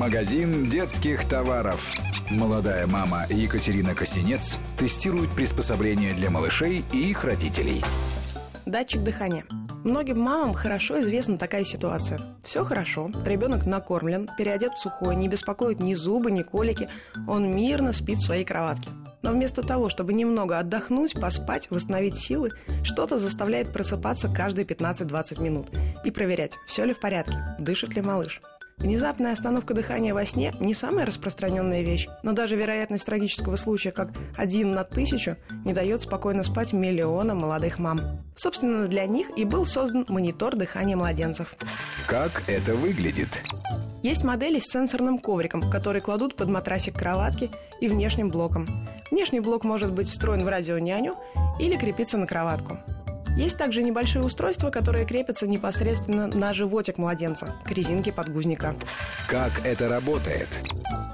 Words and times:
Магазин 0.00 0.64
детских 0.70 1.28
товаров. 1.28 2.00
Молодая 2.30 2.86
мама 2.86 3.26
Екатерина 3.28 3.94
Косинец 3.94 4.56
тестирует 4.78 5.28
приспособления 5.32 6.14
для 6.14 6.30
малышей 6.30 6.82
и 6.90 7.10
их 7.10 7.22
родителей. 7.22 7.82
Датчик 8.64 9.02
дыхания. 9.02 9.44
Многим 9.84 10.18
мамам 10.18 10.54
хорошо 10.54 11.02
известна 11.02 11.36
такая 11.36 11.64
ситуация. 11.64 12.18
Все 12.42 12.64
хорошо, 12.64 13.10
ребенок 13.26 13.66
накормлен, 13.66 14.26
переодет 14.38 14.72
в 14.72 14.78
сухой, 14.78 15.16
не 15.16 15.28
беспокоит 15.28 15.80
ни 15.80 15.92
зубы, 15.92 16.30
ни 16.30 16.40
колики, 16.40 16.88
он 17.28 17.54
мирно 17.54 17.92
спит 17.92 18.20
в 18.20 18.24
своей 18.24 18.46
кроватке. 18.46 18.88
Но 19.20 19.32
вместо 19.32 19.62
того, 19.62 19.90
чтобы 19.90 20.14
немного 20.14 20.58
отдохнуть, 20.58 21.12
поспать, 21.12 21.70
восстановить 21.70 22.16
силы, 22.16 22.52
что-то 22.84 23.18
заставляет 23.18 23.70
просыпаться 23.70 24.30
каждые 24.30 24.64
15-20 24.64 25.42
минут 25.42 25.68
и 26.06 26.10
проверять, 26.10 26.56
все 26.66 26.86
ли 26.86 26.94
в 26.94 27.00
порядке, 27.00 27.36
дышит 27.58 27.94
ли 27.94 28.00
малыш. 28.00 28.40
Внезапная 28.80 29.32
остановка 29.32 29.74
дыхания 29.74 30.14
во 30.14 30.24
сне 30.24 30.54
не 30.58 30.74
самая 30.74 31.04
распространенная 31.04 31.82
вещь, 31.82 32.08
но 32.22 32.32
даже 32.32 32.56
вероятность 32.56 33.04
трагического 33.04 33.56
случая, 33.56 33.92
как 33.92 34.08
один 34.38 34.70
на 34.70 34.84
тысячу, 34.84 35.36
не 35.66 35.74
дает 35.74 36.00
спокойно 36.00 36.44
спать 36.44 36.72
миллионам 36.72 37.38
молодых 37.38 37.78
мам. 37.78 38.00
Собственно, 38.36 38.88
для 38.88 39.04
них 39.04 39.28
и 39.36 39.44
был 39.44 39.66
создан 39.66 40.06
монитор 40.08 40.56
дыхания 40.56 40.96
младенцев. 40.96 41.54
Как 42.06 42.48
это 42.48 42.74
выглядит? 42.74 43.42
Есть 44.02 44.24
модели 44.24 44.58
с 44.58 44.70
сенсорным 44.70 45.18
ковриком, 45.18 45.70
который 45.70 46.00
кладут 46.00 46.34
под 46.34 46.48
матрасик 46.48 46.94
кроватки 46.94 47.50
и 47.82 47.88
внешним 47.88 48.30
блоком. 48.30 48.66
Внешний 49.10 49.40
блок 49.40 49.62
может 49.62 49.92
быть 49.92 50.08
встроен 50.08 50.42
в 50.42 50.48
радионяню 50.48 51.16
или 51.60 51.76
крепиться 51.76 52.16
на 52.16 52.26
кроватку. 52.26 52.78
Есть 53.36 53.56
также 53.56 53.82
небольшие 53.82 54.24
устройства, 54.24 54.70
которые 54.70 55.06
крепятся 55.06 55.46
непосредственно 55.46 56.26
на 56.26 56.52
животик 56.52 56.98
младенца, 56.98 57.54
к 57.64 57.70
резинке 57.72 58.12
подгузника. 58.12 58.74
Как 59.28 59.64
это 59.64 59.88
работает? 59.88 60.48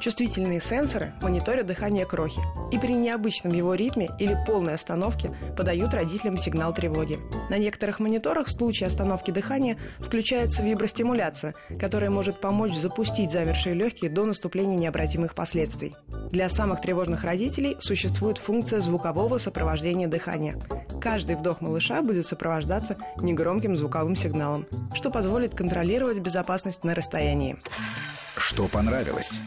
Чувствительные 0.00 0.60
сенсоры 0.60 1.12
мониторят 1.20 1.66
дыхание 1.66 2.06
крохи 2.06 2.40
и 2.72 2.78
при 2.78 2.94
необычном 2.94 3.52
его 3.52 3.74
ритме 3.74 4.08
или 4.18 4.36
полной 4.46 4.74
остановке 4.74 5.36
подают 5.56 5.92
родителям 5.92 6.38
сигнал 6.38 6.72
тревоги. 6.72 7.18
На 7.50 7.58
некоторых 7.58 7.98
мониторах 7.98 8.46
в 8.46 8.52
случае 8.52 8.86
остановки 8.86 9.30
дыхания 9.32 9.76
включается 9.98 10.62
вибростимуляция, 10.62 11.54
которая 11.80 12.10
может 12.10 12.40
помочь 12.40 12.76
запустить 12.76 13.32
замершие 13.32 13.74
легкие 13.74 14.10
до 14.10 14.24
наступления 14.24 14.76
необратимых 14.76 15.34
последствий. 15.34 15.96
Для 16.30 16.48
самых 16.48 16.80
тревожных 16.80 17.24
родителей 17.24 17.76
существует 17.80 18.38
функция 18.38 18.80
звукового 18.80 19.38
сопровождения 19.38 20.06
дыхания. 20.06 20.56
Каждый 21.00 21.36
вдох 21.36 21.60
малыша 21.60 22.02
будет 22.02 22.26
сопровождаться 22.26 22.96
негромким 23.18 23.76
звуковым 23.76 24.16
сигналом, 24.16 24.66
что 24.94 25.10
позволит 25.10 25.54
контролировать 25.54 26.18
безопасность 26.18 26.84
на 26.84 26.94
расстоянии. 26.94 27.56
Что 28.36 28.66
понравилось? 28.66 29.38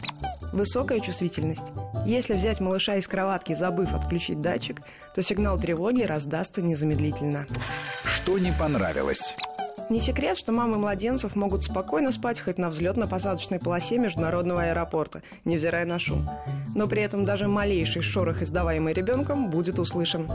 Высокая 0.52 1.00
чувствительность. 1.00 1.64
Если 2.06 2.34
взять 2.34 2.60
малыша 2.60 2.96
из 2.96 3.08
кроватки, 3.08 3.54
забыв 3.54 3.94
отключить 3.94 4.40
датчик, 4.40 4.82
то 5.14 5.22
сигнал 5.22 5.58
тревоги 5.58 6.02
раздастся 6.02 6.62
незамедлительно. 6.62 7.46
Что 8.04 8.38
не 8.38 8.50
понравилось? 8.52 9.34
Не 9.88 10.00
секрет, 10.00 10.38
что 10.38 10.52
мамы 10.52 10.78
младенцев 10.78 11.36
могут 11.36 11.64
спокойно 11.64 12.12
спать 12.12 12.40
хоть 12.40 12.58
на 12.58 12.70
взлетно-посадочной 12.70 13.58
полосе 13.58 13.98
международного 13.98 14.62
аэропорта, 14.62 15.22
невзирая 15.44 15.84
на 15.84 15.98
шум. 15.98 16.28
Но 16.74 16.86
при 16.86 17.02
этом 17.02 17.24
даже 17.24 17.48
малейший 17.48 18.02
шорох, 18.02 18.42
издаваемый 18.42 18.94
ребенком, 18.94 19.50
будет 19.50 19.78
услышан. 19.78 20.30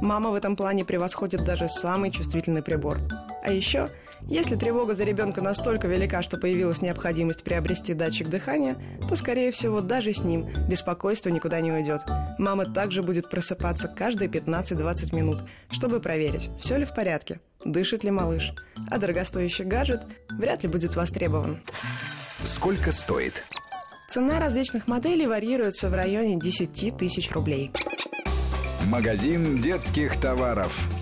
Мама 0.00 0.30
в 0.30 0.34
этом 0.34 0.56
плане 0.56 0.84
превосходит 0.84 1.44
даже 1.44 1.68
самый 1.68 2.10
чувствительный 2.10 2.62
прибор. 2.62 2.98
А 3.42 3.52
еще, 3.52 3.90
если 4.22 4.56
тревога 4.56 4.94
за 4.94 5.04
ребенка 5.04 5.42
настолько 5.42 5.88
велика, 5.88 6.22
что 6.22 6.38
появилась 6.38 6.82
необходимость 6.82 7.42
приобрести 7.42 7.94
датчик 7.94 8.28
дыхания, 8.28 8.76
то, 9.08 9.16
скорее 9.16 9.52
всего, 9.52 9.80
даже 9.80 10.12
с 10.14 10.22
ним 10.22 10.48
беспокойство 10.68 11.28
никуда 11.28 11.60
не 11.60 11.72
уйдет. 11.72 12.02
Мама 12.38 12.64
также 12.64 13.02
будет 13.02 13.28
просыпаться 13.28 13.88
каждые 13.88 14.30
15-20 14.30 15.14
минут, 15.14 15.42
чтобы 15.70 16.00
проверить, 16.00 16.50
все 16.60 16.76
ли 16.76 16.84
в 16.84 16.94
порядке, 16.94 17.40
дышит 17.64 18.04
ли 18.04 18.10
малыш. 18.10 18.52
А 18.90 18.98
дорогостоящий 18.98 19.64
гаджет 19.64 20.02
вряд 20.30 20.62
ли 20.62 20.68
будет 20.68 20.96
востребован. 20.96 21.60
Сколько 22.44 22.92
стоит? 22.92 23.44
Цена 24.08 24.40
различных 24.40 24.88
моделей 24.88 25.26
варьируется 25.26 25.88
в 25.88 25.94
районе 25.94 26.38
10 26.38 26.96
тысяч 26.96 27.30
рублей. 27.30 27.70
Магазин 28.86 29.60
детских 29.60 30.16
товаров. 30.16 30.99